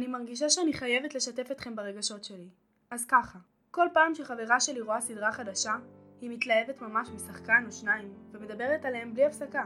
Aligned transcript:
אני 0.00 0.08
מרגישה 0.08 0.50
שאני 0.50 0.72
חייבת 0.72 1.14
לשתף 1.14 1.50
אתכם 1.50 1.76
ברגשות 1.76 2.24
שלי. 2.24 2.48
אז 2.90 3.06
ככה, 3.06 3.38
כל 3.70 3.86
פעם 3.92 4.14
שחברה 4.14 4.60
שלי 4.60 4.80
רואה 4.80 5.00
סדרה 5.00 5.32
חדשה, 5.32 5.72
היא 6.20 6.30
מתלהבת 6.30 6.82
ממש 6.82 7.08
משחקן 7.14 7.64
או 7.66 7.72
שניים, 7.72 8.12
ומדברת 8.32 8.84
עליהם 8.84 9.14
בלי 9.14 9.26
הפסקה. 9.26 9.64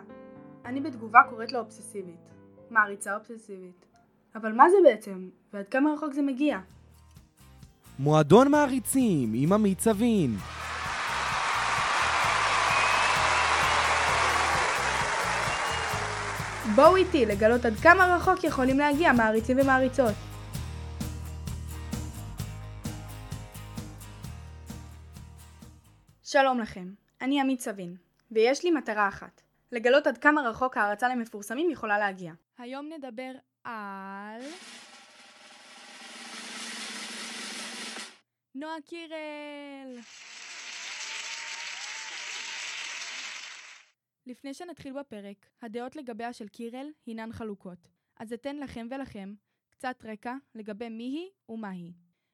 אני 0.65 0.81
בתגובה 0.81 1.19
קוראת 1.31 1.53
לה 1.53 1.59
אובססיבית. 1.59 2.31
מעריצה 2.71 3.15
אובססיבית. 3.15 3.87
אבל 4.35 4.53
מה 4.53 4.71
זה 4.71 4.77
בעצם? 4.85 5.29
ועד 5.53 5.69
כמה 5.69 5.93
רחוק 5.93 6.13
זה 6.13 6.23
מגיע? 6.23 6.59
מועדון 7.99 8.51
מעריצים 8.51 9.33
עם 9.35 9.53
עמית 9.53 9.81
סבין. 9.81 10.37
בואו 16.75 16.97
איתי 16.97 17.27
לגלות 17.27 17.65
עד 17.65 17.75
כמה 17.75 18.17
רחוק 18.17 18.45
יכולים 18.45 18.79
להגיע 18.79 19.13
מעריצים 19.13 19.59
ומעריצות. 19.61 20.15
שלום 26.35 26.61
לכם, 26.61 26.95
אני 27.21 27.41
עמית 27.41 27.61
סבין, 27.61 27.97
ויש 28.31 28.65
לי 28.65 28.71
מטרה 28.71 29.09
אחת, 29.09 29.43
לגלות 29.73 30.07
עד 30.07 30.19
כמה 30.19 30.41
רחוק 30.41 30.77
הערצה 30.77 31.09
למפורסמים 31.09 31.71
יכולה 31.71 31.99
להגיע. 31.99 32.33
היום 32.59 32.89
נדבר 32.93 33.33
על... 33.65 34.43
נועה 38.55 38.77
קירל! 38.85 39.99
לפני 44.27 44.55
שנתחיל 44.55 44.93
בפרק, 44.93 45.47
הדעות 45.63 45.97
לגביה 45.97 46.33
של 46.33 46.49
קירל 46.49 46.87
הינן 47.07 47.33
חלוקות, 47.33 47.89
אז 48.17 48.33
אתן 48.33 48.57
לכם 48.57 48.87
ולכם 48.91 49.35
קצת 49.71 50.05
רקע 50.05 50.35
לגבי 50.55 50.89
מי 50.89 51.05
היא 51.05 51.29
ומה 51.49 51.71
היא. 51.71 51.93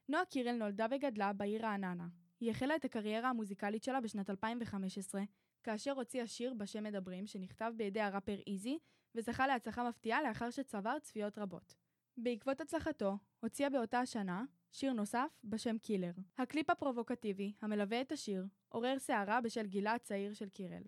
נועה 0.08 0.25
קירל 0.25 0.53
נולדה 0.53 0.86
וגדלה 0.91 1.32
בעיר 1.32 1.66
רעננה. 1.66 2.19
היא 2.41 2.50
החלה 2.50 2.77
את 2.77 2.84
הקריירה 2.84 3.28
המוזיקלית 3.28 3.84
שלה 3.84 4.00
בשנת 4.00 4.30
2015, 4.30 5.22
כאשר 5.62 5.92
הוציאה 5.92 6.27
שיר 6.27 6.55
בשם 6.55 6.84
מדברים 6.84 7.27
שנכתב 7.27 7.72
בידי 7.77 8.00
הראפר 8.00 8.36
איזי, 8.47 8.78
וזכה 9.14 9.47
להצלחה 9.47 9.88
מפתיעה 9.88 10.22
לאחר 10.22 10.50
שצבר 10.50 10.98
צפיות 10.98 11.38
רבות. 11.38 11.74
בעקבות 12.16 12.60
הצלחתו, 12.60 13.19
הוציאה 13.41 13.70
באותה 13.70 14.00
השנה 14.00 14.44
שיר 14.72 14.92
נוסף 14.92 15.28
בשם 15.44 15.78
קילר. 15.78 16.12
הקליפ 16.38 16.70
הפרובוקטיבי, 16.70 17.52
המלווה 17.62 18.00
את 18.00 18.12
השיר, 18.12 18.47
עורר 18.69 18.98
סערה 18.98 19.41
בשל 19.41 19.66
גילה 19.66 19.94
הצעיר 19.94 20.32
של 20.32 20.48
קירל. 20.48 20.82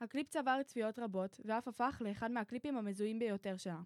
הקליפ 0.00 0.28
צבר 0.28 0.62
צפיות 0.62 0.98
רבות, 0.98 1.40
ואף 1.44 1.68
הפך 1.68 2.02
לאחד 2.04 2.30
מהקליפים 2.30 2.76
המזוהים 2.76 3.18
ביותר 3.18 3.56
שלה. 3.56 3.80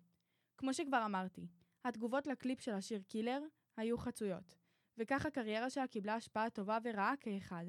כמו 0.56 0.74
שכבר 0.74 1.02
אמרתי, 1.04 1.46
התגובות 1.84 2.26
לקליפ 2.26 2.60
של 2.60 2.72
השיר 2.72 3.02
קילר 3.02 3.42
היו 3.76 3.98
חצויות, 3.98 4.58
וכך 4.98 5.26
הקריירה 5.26 5.70
שלה 5.70 5.86
קיבלה 5.86 6.14
השפעה 6.14 6.50
טובה 6.50 6.78
ורעה 6.84 7.14
כאחד. 7.20 7.64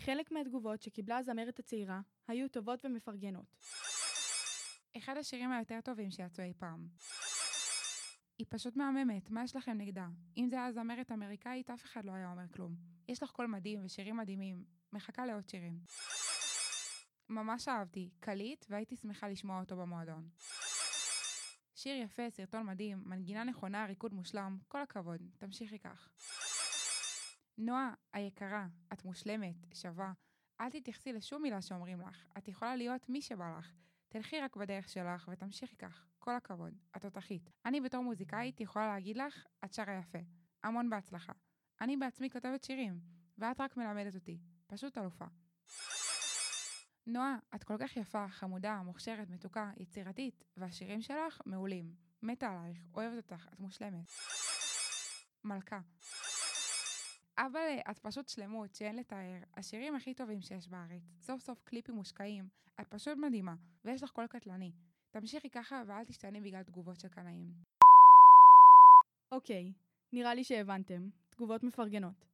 חלק 0.00 0.30
מהתגובות 0.30 0.82
שקיבלה 0.82 1.16
הזמרת 1.18 1.58
הצעירה 1.58 2.00
היו 2.28 2.48
טובות 2.48 2.84
ומפרגנות. 2.84 3.56
אחד 4.96 5.16
השירים 5.16 5.52
היותר 5.52 5.80
טובים 5.80 6.10
שיצאו 6.10 6.44
אי 6.44 6.52
פעם. 6.58 6.88
היא 8.38 8.46
פשוט 8.48 8.76
מהממת, 8.76 9.30
מה 9.30 9.44
יש 9.44 9.56
לכם 9.56 9.78
נגדה? 9.78 10.08
אם 10.36 10.46
זה 10.50 10.56
היה 10.56 10.72
זמרת 10.72 11.12
אמריקאית, 11.12 11.70
אף 11.70 11.84
אחד 11.84 12.04
לא 12.04 12.12
היה 12.12 12.30
אומר 12.30 12.48
כלום. 12.54 12.74
יש 13.08 13.22
לך 13.22 13.30
קול 13.30 13.46
מדהים 13.46 13.84
ושירים 13.84 14.16
מדהימים. 14.16 14.64
מחכה 14.92 15.26
לעוד 15.26 15.48
שירים. 15.48 15.78
ממש 17.28 17.68
אהבתי, 17.68 18.10
קליט, 18.20 18.66
והייתי 18.68 18.96
שמחה 18.96 19.28
לשמוע 19.28 19.60
אותו 19.60 19.76
במועדון. 19.76 20.28
שיר 21.82 21.96
יפה, 21.96 22.30
סרטון 22.30 22.66
מדהים, 22.66 23.02
מנגינה 23.06 23.44
נכונה, 23.44 23.86
ריקוד 23.86 24.14
מושלם, 24.14 24.58
כל 24.68 24.82
הכבוד, 24.82 25.22
תמשיכי 25.38 25.78
כך. 25.78 26.10
נועה, 27.58 27.94
היקרה, 28.12 28.66
את 28.92 29.04
מושלמת, 29.04 29.56
שווה. 29.74 30.12
אל 30.60 30.70
תתייחסי 30.70 31.12
לשום 31.12 31.42
מילה 31.42 31.62
שאומרים 31.62 32.00
לך, 32.00 32.26
את 32.38 32.48
יכולה 32.48 32.76
להיות 32.76 33.08
מי 33.08 33.22
שבא 33.22 33.58
לך. 33.58 33.72
תלכי 34.08 34.40
רק 34.40 34.56
בדרך 34.56 34.88
שלך 34.88 35.28
ותמשיכי 35.32 35.76
כך, 35.76 36.06
כל 36.18 36.34
הכבוד, 36.34 36.74
את 36.96 37.02
תותחית. 37.02 37.50
אני 37.66 37.80
בתור 37.80 38.02
מוזיקאית 38.04 38.60
יכולה 38.60 38.86
להגיד 38.86 39.16
לך, 39.16 39.46
את 39.64 39.72
שרה 39.72 39.98
יפה. 39.98 40.18
המון 40.62 40.90
בהצלחה. 40.90 41.32
אני 41.80 41.96
בעצמי 41.96 42.30
כותבת 42.30 42.64
שירים, 42.64 43.00
ואת 43.38 43.60
רק 43.60 43.76
מלמדת 43.76 44.14
אותי. 44.14 44.38
פשוט 44.66 44.98
אלופה. 44.98 45.26
נועה, 47.06 47.36
את 47.54 47.64
כל 47.64 47.76
כך 47.78 47.96
יפה, 47.96 48.28
חמודה, 48.28 48.82
מוכשרת, 48.82 49.30
מתוקה, 49.30 49.70
יצירתית, 49.76 50.44
והשירים 50.56 51.02
שלך 51.02 51.40
מעולים. 51.46 51.94
מתה 52.22 52.48
עלייך, 52.48 52.78
אוהבת 52.94 53.16
אותך, 53.16 53.48
את 53.52 53.60
מושלמת. 53.60 54.10
מלכה. 55.44 55.80
אבל 57.38 57.78
את 57.90 57.98
פשוט 57.98 58.28
שלמות 58.28 58.74
שאין 58.74 58.96
לתאר, 58.96 59.38
השירים 59.56 59.96
הכי 59.96 60.14
טובים 60.14 60.40
שיש 60.40 60.68
בארץ, 60.68 61.02
סוף 61.20 61.40
סוף 61.40 61.62
קליפים 61.64 61.94
מושקעים, 61.94 62.48
את 62.80 62.88
פשוט 62.88 63.18
מדהימה, 63.18 63.54
ויש 63.84 64.02
לך 64.02 64.10
קול 64.10 64.26
קטלני. 64.26 64.72
תמשיכי 65.10 65.50
ככה 65.50 65.82
ואל 65.86 66.04
תשתני 66.04 66.40
בגלל 66.40 66.62
תגובות 66.62 67.00
של 67.00 67.08
קנאים. 67.08 67.52
אוקיי, 69.32 69.72
נראה 70.12 70.34
לי 70.34 70.44
שהבנתם, 70.44 71.08
תגובות 71.30 71.62
מפרגנות. 71.62 72.26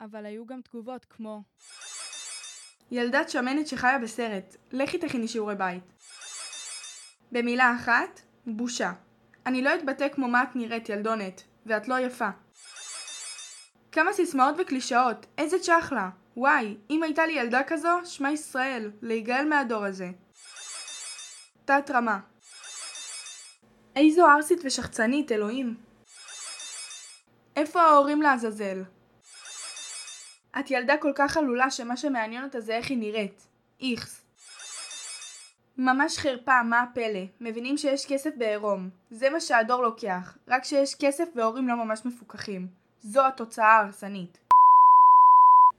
אבל 0.00 0.26
היו 0.26 0.46
גם 0.46 0.62
תגובות 0.62 1.04
כמו 1.04 1.42
ילדת 2.92 3.28
שמנת 3.28 3.66
שחיה 3.66 3.98
בסרט, 3.98 4.56
לכי 4.72 4.98
תכיני 4.98 5.28
שיעורי 5.28 5.54
בית. 5.54 5.82
במילה 7.32 7.74
אחת, 7.76 8.20
בושה. 8.46 8.92
אני 9.46 9.62
לא 9.62 9.74
אתבטא 9.74 10.08
כמו 10.08 10.28
מה 10.28 10.42
את 10.42 10.56
נראית 10.56 10.88
ילדונת, 10.88 11.42
ואת 11.66 11.88
לא 11.88 11.98
יפה. 11.98 12.28
כמה 13.92 14.12
סיסמאות 14.12 14.54
וקלישאות, 14.58 15.26
איזה 15.38 15.58
צ'חלה. 15.58 16.10
וואי, 16.36 16.76
אם 16.90 17.02
הייתה 17.02 17.26
לי 17.26 17.32
ילדה 17.32 17.62
כזו, 17.66 17.88
שמע 18.04 18.30
ישראל, 18.30 18.90
להיגאל 19.02 19.48
מהדור 19.48 19.84
הזה. 19.84 20.10
תת 21.64 21.90
רמה. 21.90 22.18
איזו 23.96 24.26
ערסית 24.26 24.58
ושחצנית, 24.64 25.32
אלוהים. 25.32 25.74
איפה 27.56 27.82
ההורים 27.82 28.22
לעזאזל? 28.22 28.82
את 30.58 30.70
ילדה 30.70 30.96
כל 30.96 31.12
כך 31.14 31.36
עלולה 31.36 31.70
שמה 31.70 31.96
שמעניין 31.96 32.44
אותה 32.44 32.60
זה 32.60 32.76
איך 32.76 32.90
היא 32.90 32.98
נראית. 32.98 33.46
איכס. 33.80 34.24
ממש 35.78 36.18
חרפה, 36.18 36.62
מה 36.62 36.82
הפלא? 36.82 37.24
מבינים 37.40 37.76
שיש 37.76 38.06
כסף 38.06 38.30
בעירום. 38.36 38.90
זה 39.10 39.30
מה 39.30 39.40
שהדור 39.40 39.82
לוקח. 39.82 40.36
רק 40.48 40.64
שיש 40.64 40.94
כסף 40.94 41.24
והורים 41.36 41.68
לא 41.68 41.76
ממש 41.76 42.04
מפוקחים. 42.04 42.68
זו 43.00 43.26
התוצאה 43.26 43.66
ההרסנית. 43.66 44.38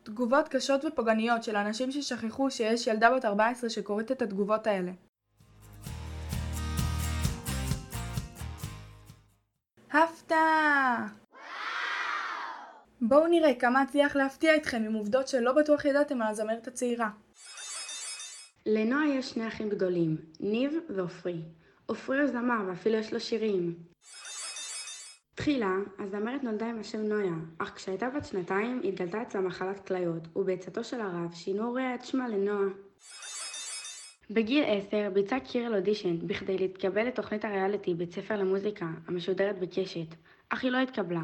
תגובות 0.03 0.47
קשות 0.47 0.85
ופוגעניות 0.85 1.43
של 1.43 1.55
אנשים 1.55 1.91
ששכחו 1.91 2.51
שיש 2.51 2.87
ילדה 2.87 3.15
בת 3.15 3.25
14 3.25 3.69
שקוראת 3.69 4.11
את 4.11 4.21
התגובות 4.21 4.67
האלה. 4.67 4.91
הפתעה! 9.91 11.22
בואו 13.07 13.27
נראה 13.27 13.55
כמה 13.59 13.83
אצליח 13.83 14.15
להפתיע 14.15 14.55
אתכם 14.55 14.83
עם 14.85 14.93
עובדות 14.93 15.27
שלא 15.27 15.53
בטוח 15.53 15.85
ידעתם 15.85 16.21
על 16.21 16.27
הזמרת 16.27 16.67
הצעירה. 16.67 17.09
לנועה 18.65 19.07
יש 19.07 19.29
שני 19.29 19.47
אחים 19.47 19.69
גדולים, 19.69 20.17
ניב 20.39 20.73
ועופרי. 20.89 21.41
עופרי 21.85 22.19
הוא 22.19 22.27
זמר 22.27 22.67
ואפילו 22.67 22.95
יש 22.95 23.13
לו 23.13 23.19
שירים. 23.19 23.75
תחילה, 25.35 25.75
הזמרת 25.99 26.43
נולדה 26.43 26.65
עם 26.65 26.79
השם 26.79 27.01
נויה, 27.01 27.33
אך 27.57 27.71
כשהייתה 27.75 28.09
בת 28.09 28.25
שנתיים 28.25 28.81
התגלתה 28.83 29.21
אצלה 29.21 29.41
מחלת 29.41 29.87
כליות, 29.87 30.27
ובעצתו 30.35 30.83
של 30.83 31.01
הרב 31.01 31.33
שינו 31.33 31.63
הוריה 31.63 31.95
את 31.95 32.05
שמה 32.05 32.27
לנועה. 32.27 32.69
בגיל 34.29 34.63
עשר 34.67 35.09
ביצעה 35.13 35.39
קירל 35.39 35.75
אודישן 35.75 36.27
בכדי 36.27 36.57
להתקבל 36.57 37.07
לתוכנית 37.07 37.45
הריאליטי 37.45 37.93
בית 37.93 38.11
ספר 38.11 38.35
למוזיקה, 38.35 38.85
המשודרת 39.07 39.59
בקשת, 39.59 40.15
אך 40.49 40.63
היא 40.63 40.71
לא 40.71 40.77
התקבלה. 40.77 41.21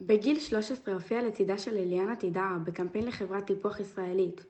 בגיל 0.00 0.40
13 0.40 0.94
הופיעה 0.94 1.22
לצידה 1.22 1.58
של 1.58 1.76
אליאנה 1.76 2.16
תידאר 2.16 2.56
בקמפיין 2.64 3.06
לחברת 3.06 3.46
טיפוח 3.46 3.80
ישראלית. 3.80 4.44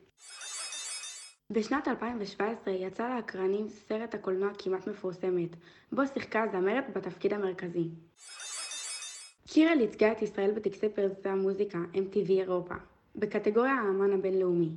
בשנת 1.50 1.88
2017 1.88 2.74
יצא 2.74 3.14
לאקרנים 3.14 3.68
סרט 3.68 4.14
הקולנוע 4.14 4.50
כמעט 4.58 4.86
מפורסמת, 4.86 5.56
בו 5.92 6.02
שיחקה 6.14 6.42
הזמרת 6.42 6.84
בתפקיד 6.96 7.34
המרכזי. 7.34 7.88
קירל 9.46 9.80
ייצגה 9.80 10.12
את 10.12 10.22
ישראל 10.22 10.50
בטקסי 10.50 10.88
פרסי 10.88 11.28
המוזיקה 11.28 11.78
MTV 11.94 12.30
אירופה, 12.30 12.74
בקטגוריה 13.16 13.72
האמן 13.74 14.12
הבינלאומי. 14.12 14.70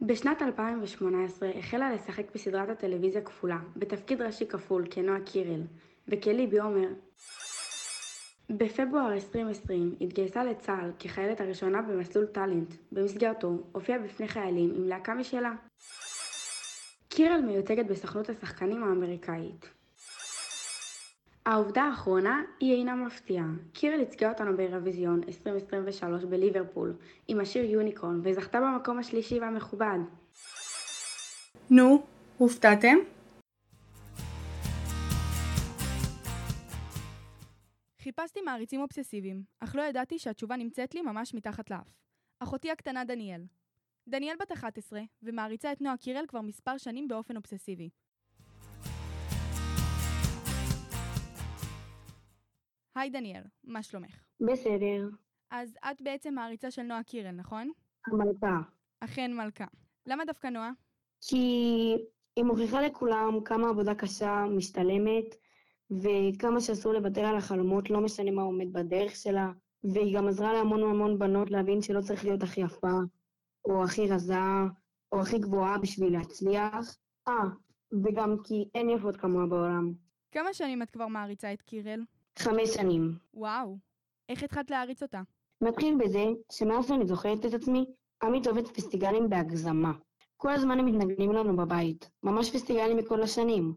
בשנת 0.00 0.42
2018 0.42 1.50
החלה 1.58 1.92
לשחק 1.92 2.34
בסדרת 2.34 2.68
הטלוויזיה 2.68 3.20
כפולה, 3.20 3.58
בתפקיד 3.76 4.22
ראשי 4.22 4.46
כפול 4.46 4.86
כנועה 4.90 5.20
קירל, 5.20 5.62
וכליבי 6.08 6.58
עומר 6.58 6.88
בפברואר 8.56 9.12
2020 9.12 9.94
התגייסה 10.00 10.44
לצה"ל 10.44 10.90
כחיילת 10.98 11.40
הראשונה 11.40 11.82
במסלול 11.82 12.26
טאלנט, 12.26 12.74
במסגרתו 12.92 13.58
הופיעה 13.72 13.98
בפני 13.98 14.28
חיילים 14.28 14.72
עם 14.76 14.88
להקה 14.88 15.14
משלה. 15.14 15.52
קירל 17.08 17.40
מיוצגת 17.40 17.86
בסוכנות 17.86 18.28
השחקנים 18.28 18.84
האמריקאית. 18.84 19.68
העובדה 21.46 21.82
האחרונה 21.82 22.42
היא 22.60 22.74
אינה 22.74 22.94
מפתיעה. 22.94 23.46
קירל 23.72 24.00
ייצגה 24.00 24.28
אותנו 24.28 24.56
באירוויזיון 24.56 25.20
2023 25.28 26.24
בליברפול 26.24 26.94
עם 27.28 27.40
השיר 27.40 27.70
יוניקורן 27.70 28.20
וזכתה 28.22 28.60
במקום 28.60 28.98
השלישי 28.98 29.40
והמכובד. 29.40 29.98
נו, 31.70 32.02
הופתעתם? 32.38 32.96
חיפשתי 38.10 38.40
מעריצים 38.40 38.80
אובססיביים, 38.80 39.42
אך 39.60 39.76
לא 39.76 39.82
ידעתי 39.82 40.18
שהתשובה 40.18 40.56
נמצאת 40.56 40.94
לי 40.94 41.02
ממש 41.02 41.34
מתחת 41.34 41.70
לאף. 41.70 41.94
אחותי 42.40 42.70
הקטנה 42.70 43.04
דניאל. 43.04 43.44
דניאל 44.08 44.36
בת 44.40 44.52
11, 44.52 45.00
ומעריצה 45.22 45.72
את 45.72 45.80
נועה 45.80 45.96
קירל 45.96 46.24
כבר 46.28 46.40
מספר 46.40 46.78
שנים 46.78 47.08
באופן 47.08 47.36
אובססיבי. 47.36 47.90
היי 52.94 53.10
דניאל, 53.10 53.42
מה 53.64 53.82
שלומך? 53.82 54.20
בסדר, 54.40 55.08
אז 55.50 55.76
את 55.90 56.02
בעצם 56.02 56.34
מעריצה 56.34 56.70
של 56.70 56.82
נועה 56.82 57.02
קירל, 57.02 57.30
נכון? 57.30 57.70
המלכה. 58.06 58.60
אכן 59.00 59.34
מלכה. 59.34 59.66
למה 60.06 60.24
דווקא 60.24 60.46
נועה? 60.46 60.70
כי 61.20 61.36
היא 62.36 62.44
מוכיחה 62.44 62.82
לכולם 62.82 63.38
כמה 63.44 63.68
עבודה 63.68 63.94
קשה 63.94 64.44
משתלמת, 64.56 65.34
וכמה 65.90 66.60
שאסור 66.60 66.92
לוותר 66.92 67.20
על 67.20 67.36
החלומות, 67.36 67.90
לא 67.90 68.00
משנה 68.00 68.30
מה 68.30 68.42
עומד 68.42 68.72
בדרך 68.72 69.16
שלה, 69.16 69.52
והיא 69.84 70.16
גם 70.16 70.28
עזרה 70.28 70.52
להמון 70.52 70.82
המון 70.82 71.18
בנות 71.18 71.50
להבין 71.50 71.82
שלא 71.82 72.00
צריך 72.00 72.24
להיות 72.24 72.42
הכי 72.42 72.60
יפה, 72.60 72.92
או 73.64 73.84
הכי 73.84 74.08
רזה, 74.08 74.34
או 75.12 75.20
הכי 75.20 75.38
גבוהה 75.38 75.78
בשביל 75.78 76.12
להצליח. 76.12 76.96
אה, 77.28 77.44
וגם 78.04 78.36
כי 78.44 78.68
אין 78.74 78.90
יפות 78.90 79.16
כמוה 79.16 79.46
בעולם. 79.46 79.92
כמה 80.32 80.52
שנים 80.52 80.82
את 80.82 80.90
כבר 80.90 81.06
מעריצה 81.06 81.52
את 81.52 81.62
קירל? 81.62 82.04
חמש 82.38 82.68
שנים. 82.68 83.14
וואו. 83.34 83.78
איך 84.28 84.42
התחלת 84.42 84.70
להעריץ 84.70 85.02
אותה? 85.02 85.22
נתחיל 85.60 85.94
בזה 86.04 86.24
שמאז 86.52 86.88
שאני 86.88 87.06
זוכרת 87.06 87.46
את 87.46 87.54
עצמי, 87.54 87.84
עמית 88.22 88.46
אוהבת 88.46 88.68
פסטיגלים 88.68 89.30
בהגזמה. 89.30 89.92
כל 90.36 90.50
הזמן 90.50 90.78
הם 90.78 90.86
מתנגנים 90.86 91.32
לנו 91.32 91.56
בבית, 91.56 92.10
ממש 92.22 92.50
פסטיגלים 92.50 92.96
מכל 92.96 93.22
השנים. 93.22 93.74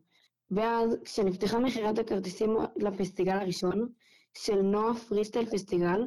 ואז, 0.55 0.97
כשנפתחה 1.05 1.59
מכירת 1.59 1.99
הכרטיסים 1.99 2.57
לפסטיגל 2.75 3.37
הראשון, 3.37 3.89
של 4.37 4.61
נועה 4.61 4.93
פריסטייל 4.93 5.45
פסטיגל, 5.45 6.01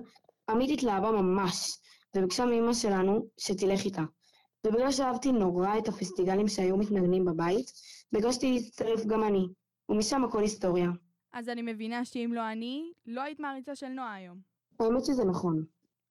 עמית 0.48 0.70
התלהבה 0.78 1.10
ממש, 1.10 1.78
וביקשה 2.16 2.44
מאמא 2.44 2.72
שלנו 2.72 3.28
שתלך 3.38 3.84
איתה. 3.84 4.02
ובגלל 4.66 4.92
שאהבתי 4.92 5.32
נורא 5.32 5.78
את 5.78 5.88
הפסטיגלים 5.88 6.48
שהיו 6.48 6.76
מתנגנים 6.76 7.24
בבית, 7.24 7.72
ביקשתי 8.12 8.52
להצטרף 8.52 9.06
גם 9.06 9.24
אני, 9.24 9.46
ומשם 9.88 10.24
הכל 10.24 10.40
היסטוריה. 10.42 10.88
אז 11.32 11.48
אני 11.48 11.62
מבינה 11.62 12.04
שאם 12.04 12.30
לא 12.34 12.52
אני, 12.52 12.92
לא 13.06 13.20
היית 13.20 13.40
מעריצה 13.40 13.74
של 13.74 13.88
נועה 13.88 14.14
היום. 14.14 14.38
האמת 14.80 15.04
שזה 15.04 15.24
נכון. 15.24 15.64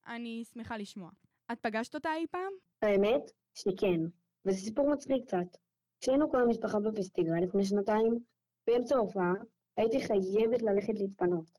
אני 0.08 0.44
שמחה 0.54 0.78
לשמוע. 0.78 1.10
את 1.52 1.60
פגשת 1.62 1.96
אותה 1.96 2.10
אי 2.16 2.26
פעם? 2.32 2.52
האמת 2.82 3.32
שכן, 3.56 4.00
וזה 4.46 4.58
סיפור 4.58 4.94
מצחיק 4.94 5.24
קצת. 5.28 5.58
כשהיינו 6.02 6.32
כל 6.32 6.42
המשפחה 6.42 6.80
בפסטיגל 6.80 7.34
לפני 7.44 7.66
שנתיים, 7.66 8.20
באמצע 8.68 8.96
ההופעה 8.96 9.34
הייתי 9.78 10.02
חייבת 10.02 10.62
ללכת 10.62 10.94
להתפנות. 11.00 11.52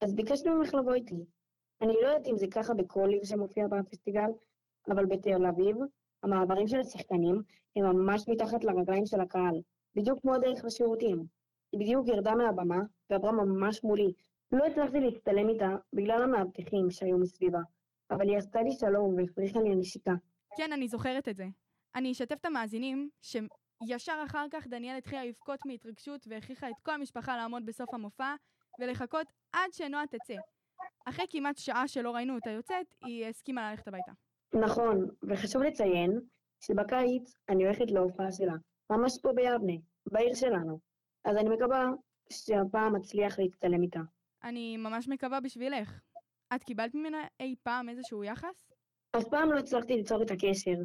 אז 0.00 0.14
ביקשנו 0.14 0.54
ממך 0.54 0.74
לבוא 0.74 0.94
איתי. 0.94 1.24
אני 1.82 1.92
לא 2.02 2.08
יודעת 2.08 2.26
אם 2.26 2.36
זה 2.36 2.46
ככה 2.50 2.74
בכל 2.74 3.08
עיר 3.08 3.24
שמופיע 3.24 3.68
בפסטיגל, 3.68 4.30
אבל 4.88 5.06
בתל 5.06 5.46
אביב, 5.46 5.76
המעברים 6.22 6.68
של 6.68 6.80
השחקנים 6.80 7.42
הם 7.76 7.84
ממש 7.84 8.28
מתחת 8.28 8.64
לרגליים 8.64 9.06
של 9.06 9.20
הקהל, 9.20 9.60
בדיוק 9.94 10.20
כמו 10.20 10.34
הדרך 10.34 10.64
לשירותים. 10.64 11.24
היא 11.72 11.80
בדיוק 11.80 12.08
ירדה 12.08 12.34
מהבמה 12.34 12.78
ועברה 13.10 13.32
ממש 13.32 13.84
מולי. 13.84 14.12
לא 14.52 14.64
הצלחתי 14.64 15.00
להצטלם 15.00 15.48
איתה 15.48 15.76
בגלל 15.92 16.22
המאבטחים 16.22 16.90
שהיו 16.90 17.18
מסביבה, 17.18 17.60
אבל 18.10 18.28
היא 18.28 18.38
עשתה 18.38 18.62
לי 18.62 18.72
שלום 18.72 19.14
והפריחה 19.14 19.60
לי 19.60 19.72
הנשיקה. 19.72 20.12
כן, 20.56 20.72
אני 20.72 20.88
זוכרת 20.88 21.28
את 21.28 21.36
זה. 21.36 21.44
אני 21.94 22.12
אשתף 22.12 22.36
את 22.40 22.44
המאזינים 22.44 23.08
שישר 23.84 24.22
אחר 24.26 24.46
כך 24.50 24.66
דניאל 24.66 24.96
התחילה 24.96 25.24
לבכות 25.24 25.60
מהתרגשות 25.66 26.26
והכריחה 26.28 26.70
את 26.70 26.74
כל 26.82 26.92
המשפחה 26.92 27.36
לעמוד 27.36 27.66
בסוף 27.66 27.94
המופע 27.94 28.34
ולחכות 28.80 29.26
עד 29.52 29.72
שנועה 29.72 30.06
תצא. 30.06 30.34
אחרי 31.04 31.24
כמעט 31.30 31.56
שעה 31.58 31.88
שלא 31.88 32.10
ראינו 32.10 32.34
אותה 32.34 32.50
יוצאת, 32.50 32.86
היא 33.04 33.26
הסכימה 33.26 33.70
ללכת 33.70 33.88
הביתה. 33.88 34.12
נכון, 34.54 35.08
וחשוב 35.28 35.62
לציין 35.62 36.20
שבקיץ 36.60 37.34
אני 37.48 37.64
הולכת 37.64 37.90
להופעה 37.90 38.32
שלה, 38.32 38.54
ממש 38.90 39.18
פה 39.22 39.32
ביבנה, 39.32 39.72
בעיר 40.12 40.34
שלנו. 40.34 40.78
אז 41.24 41.36
אני 41.36 41.48
מקווה 41.48 41.90
שהפעם 42.32 42.96
אצליח 42.96 43.38
להצטלם 43.38 43.82
איתה. 43.82 44.00
אני 44.44 44.76
ממש 44.76 45.08
מקווה 45.08 45.40
בשבילך. 45.40 46.00
את 46.54 46.64
קיבלת 46.64 46.94
ממנה 46.94 47.18
אי 47.40 47.54
פעם 47.62 47.88
איזשהו 47.88 48.24
יחס? 48.24 48.70
אף 49.16 49.24
פעם 49.30 49.52
לא 49.52 49.58
הצלחתי 49.58 49.94
ליצור 49.96 50.22
את 50.22 50.30
הקשר. 50.30 50.76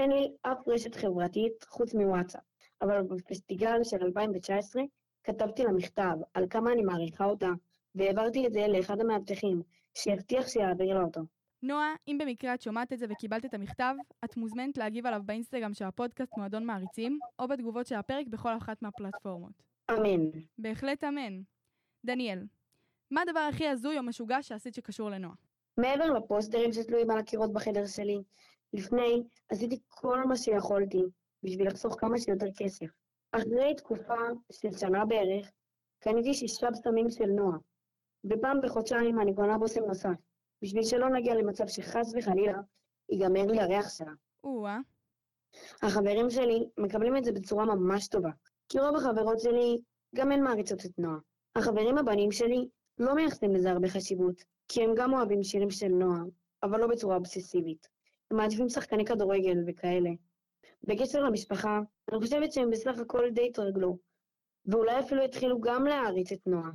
אין 0.00 0.10
לי 0.10 0.32
אף 0.42 0.68
רשת 0.68 0.94
חברתית 0.94 1.64
חוץ 1.68 1.94
מוואטסאפ, 1.94 2.40
אבל 2.82 3.02
בפסטיגל 3.02 3.84
של 3.84 3.96
2019 4.02 4.82
כתבתי 5.24 5.62
לה 5.62 5.72
מכתב 5.72 6.16
על 6.34 6.46
כמה 6.50 6.72
אני 6.72 6.82
מעריכה 6.82 7.24
אותה, 7.24 7.48
והעברתי 7.94 8.46
את 8.46 8.52
זה 8.52 8.66
לאחד 8.68 9.00
המאבטחים, 9.00 9.62
שהבטיח 9.94 10.48
שיעביר 10.48 10.94
לה 10.94 11.02
אותו. 11.02 11.20
נועה, 11.62 11.94
אם 12.08 12.18
במקרה 12.20 12.54
את 12.54 12.62
שומעת 12.62 12.92
את 12.92 12.98
זה 12.98 13.06
וקיבלת 13.10 13.44
את 13.44 13.54
המכתב, 13.54 13.94
את 14.24 14.36
מוזמנת 14.36 14.78
להגיב 14.78 15.06
עליו 15.06 15.20
באינסטגרם 15.24 15.74
של 15.74 15.84
הפודקאסט 15.84 16.32
מועדון 16.36 16.66
מעריצים, 16.66 17.18
או 17.38 17.48
בתגובות 17.48 17.86
של 17.86 17.94
הפרק 17.94 18.26
בכל 18.26 18.56
אחת 18.56 18.82
מהפלטפורמות. 18.82 19.62
אמן. 19.90 20.30
בהחלט 20.58 21.04
אמן. 21.04 21.42
דניאל, 22.06 22.44
מה 23.10 23.22
הדבר 23.22 23.40
הכי 23.40 23.68
הזוי 23.68 23.98
או 23.98 24.02
משוגע 24.02 24.42
שעשית 24.42 24.74
שקשור 24.74 25.10
לנועה? 25.10 25.34
מעבר 25.78 26.06
לפוסטרים 26.06 26.72
שתלויים 26.72 27.10
על 27.10 27.18
הקירות 27.18 27.52
בחדר 27.52 27.86
שלי, 27.86 28.18
לפני 28.72 29.22
עשיתי 29.48 29.80
כל 29.88 30.24
מה 30.24 30.36
שיכולתי 30.36 31.02
בשביל 31.42 31.66
לחסוך 31.68 32.00
כמה 32.00 32.18
שיותר 32.18 32.46
כסף. 32.56 32.86
אחרי 33.32 33.74
תקופה 33.76 34.20
של 34.52 34.70
שנה 34.78 35.04
בערך, 35.04 35.50
קניתי 35.98 36.34
שישה 36.34 36.70
בשמים 36.70 37.10
של 37.10 37.26
נועה, 37.26 37.58
ופעם 38.24 38.60
בחודשיים 38.62 39.20
אני 39.20 39.34
קונה 39.34 39.58
בושם 39.58 39.84
נוסף, 39.84 40.18
בשביל 40.62 40.82
שלא 40.82 41.10
נגיע 41.10 41.34
למצב 41.34 41.66
שחס 41.66 42.12
וחלילה 42.18 42.58
ייגמר 43.08 43.46
לי 43.46 43.60
הריח 43.60 43.88
שלה. 43.88 44.12
או-אה. 44.44 44.78
החברים 45.82 46.30
שלי 46.30 46.68
מקבלים 46.78 47.16
את 47.16 47.24
זה 47.24 47.32
בצורה 47.32 47.64
ממש 47.64 48.08
טובה, 48.08 48.30
כי 48.68 48.80
רוב 48.80 48.96
החברות 48.96 49.40
שלי 49.40 49.78
גם 50.14 50.32
הן 50.32 50.42
מעריצות 50.42 50.86
את 50.86 50.98
נועה. 50.98 51.18
החברים 51.56 51.98
הבנים 51.98 52.32
שלי 52.32 52.68
לא 52.98 53.14
מייחסים 53.14 53.54
לזה 53.54 53.70
הרבה 53.70 53.88
חשיבות, 53.88 54.44
כי 54.68 54.84
הם 54.84 54.90
גם 54.96 55.12
אוהבים 55.12 55.42
שירים 55.42 55.70
של 55.70 55.88
נועה, 55.88 56.22
אבל 56.62 56.80
לא 56.80 56.86
בצורה 56.86 57.16
אובססיבית. 57.16 57.88
מעדיפים 58.32 58.68
שחקני 58.68 59.04
כדורגל 59.04 59.58
וכאלה. 59.66 60.10
בקשר 60.84 61.20
למשפחה, 61.20 61.80
אני 62.12 62.20
חושבת 62.20 62.52
שהם 62.52 62.70
בסך 62.70 62.98
הכל 62.98 63.30
די 63.30 63.46
התרגלו, 63.46 63.98
ואולי 64.66 65.00
אפילו 65.00 65.22
התחילו 65.24 65.60
גם 65.60 65.84
להעריץ 65.84 66.32
את 66.32 66.46
נועה. 66.46 66.70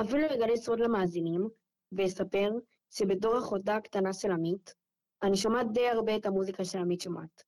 אפילו 0.00 0.26
אגלה 0.26 0.56
סוד 0.56 0.80
למאזינים, 0.80 1.48
ואספר 1.92 2.50
שבתור 2.90 3.38
אחותה 3.38 3.76
הקטנה 3.76 4.12
של 4.12 4.32
עמית, 4.32 4.74
אני 5.22 5.36
שומעת 5.36 5.72
די 5.72 5.88
הרבה 5.88 6.16
את 6.16 6.26
המוזיקה 6.26 6.64
שעמית 6.64 7.00
שומעת, 7.00 7.42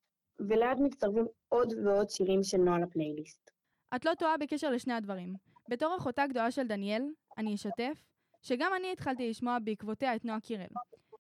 ולאט 0.49 0.79
מצטרפים 0.81 1.27
עוד 1.49 1.73
ועוד 1.85 2.11
שירים 2.11 2.43
של 2.43 2.59
נועה 2.59 2.79
לפלייליסט. 2.79 3.51
את 3.97 4.05
לא 4.05 4.15
טועה 4.15 4.37
בקשר 4.39 4.71
לשני 4.71 4.95
הדברים. 4.95 5.35
בתור 5.69 5.97
אחותה 5.99 6.27
גדולה 6.27 6.51
של 6.51 6.67
דניאל, 6.67 7.03
אני 7.39 7.55
אשתף, 7.55 8.05
שגם 8.43 8.73
אני 8.77 8.93
התחלתי 8.93 9.31
לשמוע 9.31 9.59
בעקבותיה 9.65 10.17
את 10.17 10.25
נועה 10.25 10.41
קירל. 10.41 10.67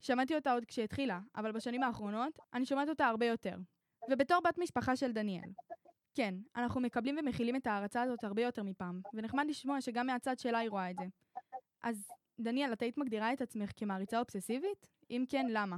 שמעתי 0.02 0.34
אותה 0.34 0.52
עוד 0.52 0.64
כשהתחילה, 0.64 1.20
אבל 1.36 1.52
בשנים 1.52 1.82
האחרונות 1.82 2.38
אני 2.54 2.66
שומעת 2.66 2.88
אותה 2.88 3.06
הרבה 3.06 3.26
יותר. 3.26 3.56
ובתור 4.10 4.40
בת 4.44 4.58
משפחה 4.58 4.96
של 4.96 5.12
דניאל. 5.12 5.50
כן, 6.14 6.34
אנחנו 6.56 6.80
מקבלים 6.80 7.16
ומכילים 7.18 7.56
את 7.56 7.66
ההערצה 7.66 8.02
הזאת 8.02 8.24
הרבה 8.24 8.42
יותר 8.42 8.62
מפעם, 8.62 9.00
ונחמד 9.14 9.44
לשמוע 9.48 9.80
שגם 9.80 10.06
מהצד 10.06 10.38
שלה 10.38 10.58
היא 10.58 10.70
רואה 10.70 10.90
את 10.90 10.96
זה. 10.98 11.04
אז 11.82 12.08
דניאל, 12.40 12.72
את 12.72 12.82
היית 12.82 12.98
מגדירה 12.98 13.32
את 13.32 13.40
עצמך 13.40 13.70
כמעריצה 13.76 14.18
אובססיבית? 14.18 14.88
אם 15.10 15.24
כן, 15.28 15.46
למה? 15.50 15.76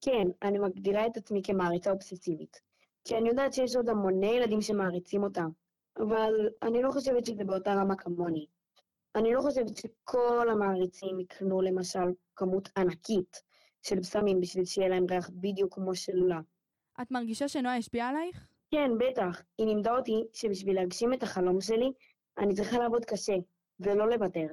כן, 0.00 0.28
אני 0.42 0.58
מגדירה 0.58 1.06
את 1.06 1.16
עצמי 1.16 1.42
כמעריצה 1.44 1.90
אובססיבית. 1.90 2.60
כי 3.04 3.16
אני 3.16 3.28
יודעת 3.28 3.52
שיש 3.52 3.76
עוד 3.76 3.88
המוני 3.88 4.26
ילדים 4.26 4.60
שמעריצים 4.60 5.22
אותה, 5.22 5.44
אבל 5.98 6.32
אני 6.62 6.82
לא 6.82 6.90
חושבת 6.90 7.26
שזה 7.26 7.44
באותה 7.44 7.74
רמה 7.74 7.96
כמוני. 7.96 8.46
אני 9.14 9.34
לא 9.34 9.40
חושבת 9.40 9.76
שכל 9.76 10.50
המעריצים 10.50 11.20
יקנו 11.20 11.62
למשל 11.62 12.12
כמות 12.36 12.68
ענקית 12.76 13.45
של 13.86 13.98
בשמים 13.98 14.40
בשביל 14.40 14.64
שיהיה 14.64 14.88
להם 14.88 15.06
ריח 15.10 15.30
בדיוק 15.30 15.74
כמו 15.74 15.94
שלה. 15.94 16.40
את 17.02 17.10
מרגישה 17.10 17.48
שנועה 17.48 17.76
השפיעה 17.76 18.08
עלייך? 18.08 18.46
כן, 18.70 18.90
בטח. 18.98 19.42
היא 19.58 19.66
לימדה 19.66 19.96
אותי 19.96 20.24
שבשביל 20.32 20.76
להגשים 20.76 21.12
את 21.12 21.22
החלום 21.22 21.60
שלי, 21.60 21.92
אני 22.38 22.54
צריכה 22.54 22.78
לעבוד 22.78 23.04
קשה, 23.04 23.34
ולא 23.80 24.10
לוותר. 24.10 24.46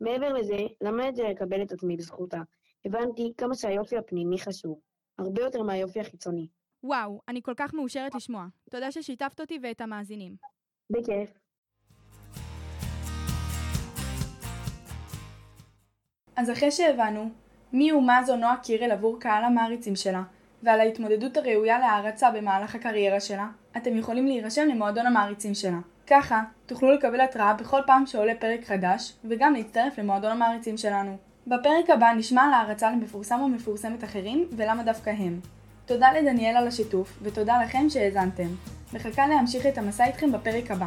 מעבר 0.00 0.32
לזה, 0.32 0.56
למדתי 0.80 1.22
לקבל 1.22 1.62
את 1.62 1.72
עצמי 1.72 1.96
בזכותה. 1.96 2.38
הבנתי 2.84 3.32
כמה 3.36 3.54
שהיופי 3.54 3.96
הפנימי 3.96 4.38
חשוב, 4.38 4.80
הרבה 5.18 5.42
יותר 5.42 5.62
מהיופי 5.62 6.00
החיצוני. 6.00 6.48
וואו, 6.82 7.20
אני 7.28 7.42
כל 7.42 7.54
כך 7.56 7.74
מאושרת 7.74 8.14
לשמוע. 8.14 8.46
תודה 8.70 8.92
ששיתפת 8.92 9.40
אותי 9.40 9.58
ואת 9.62 9.80
המאזינים. 9.80 10.36
בכיף. 10.90 11.38
אז 16.36 16.50
אחרי 16.50 16.70
שהבנו 16.70 17.30
מי 17.72 17.92
ומה 17.92 18.22
זו 18.26 18.36
נועה 18.36 18.56
קירל 18.56 18.90
עבור 18.90 19.20
קהל 19.20 19.44
המעריצים 19.44 19.96
שלה, 19.96 20.22
ועל 20.62 20.80
ההתמודדות 20.80 21.36
הראויה 21.36 21.78
להערצה 21.78 22.30
במהלך 22.30 22.74
הקריירה 22.74 23.20
שלה, 23.20 23.46
אתם 23.76 23.96
יכולים 23.96 24.26
להירשם 24.26 24.68
למועדון 24.68 25.06
המעריצים 25.06 25.54
שלה. 25.54 25.78
ככה, 26.06 26.42
תוכלו 26.66 26.92
לקבל 26.92 27.20
התראה 27.20 27.54
בכל 27.54 27.80
פעם 27.86 28.06
שעולה 28.06 28.34
פרק 28.34 28.64
חדש, 28.64 29.12
וגם 29.24 29.54
להצטרף 29.54 29.98
למועדון 29.98 30.30
המעריצים 30.30 30.76
שלנו. 30.76 31.16
בפרק 31.46 31.90
הבא 31.90 32.12
נשמע 32.12 32.42
על 32.42 32.52
הערצה 32.52 32.90
למפורסם 32.90 33.40
או 33.40 33.48
מפורסמת 33.48 34.04
אחרים, 34.04 34.48
ולמה 34.56 34.82
דווקא 34.82 35.10
הם. 35.10 35.40
תודה 35.86 36.12
לדניאל 36.12 36.56
על 36.56 36.68
השיתוף, 36.68 37.18
ותודה 37.22 37.62
לכם 37.64 37.86
שהאזנתם. 37.88 38.48
מחכה 38.92 39.26
להמשיך 39.26 39.66
את 39.66 39.78
המסע 39.78 40.04
איתכם 40.04 40.32
בפרק 40.32 40.70
הבא. 40.70 40.86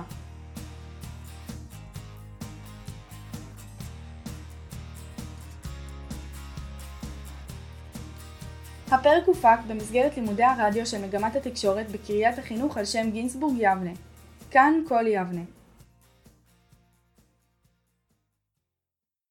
הפרק 9.02 9.28
הופק 9.28 9.58
במסגרת 9.68 10.18
לימודי 10.18 10.44
הרדיו 10.44 10.86
של 10.86 11.06
מגמת 11.06 11.36
התקשורת 11.36 11.90
בקריית 11.90 12.38
החינוך 12.38 12.78
על 12.78 12.86
שם 12.86 13.12
גינסבורג 13.12 13.54
יבנה. 13.58 13.92
כאן 14.52 14.74
כל 14.88 15.08
יבנה. 15.08 15.42